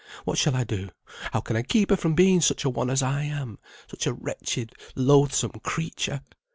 What 0.25 0.39
shall 0.39 0.55
I 0.55 0.63
do? 0.63 0.89
How 1.31 1.41
can 1.41 1.55
I 1.55 1.61
keep 1.61 1.91
her 1.91 1.95
from 1.95 2.15
being 2.15 2.41
such 2.41 2.65
a 2.65 2.71
one 2.71 2.89
as 2.89 3.03
I 3.03 3.21
am; 3.21 3.59
such 3.87 4.07
a 4.07 4.13
wretched, 4.13 4.71
loathsome 4.95 5.51
creature! 5.63 6.21